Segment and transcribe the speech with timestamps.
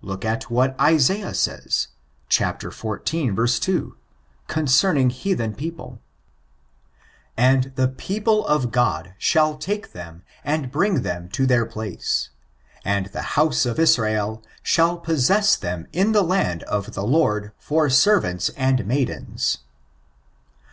[0.00, 1.88] Look what Isaiah says,
[2.28, 2.38] ch.
[2.38, 3.60] xiv.
[3.60, 3.96] 2,
[4.46, 5.98] concerning heathen people:
[6.68, 12.30] '* And the pef>ple, [of God] shall take them and bring them to their place;
[12.84, 17.90] and the house of Israel shall possess them in the land of the Lord for
[17.90, 19.58] servants and maidens."